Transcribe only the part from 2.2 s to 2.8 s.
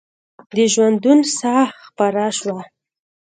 شوه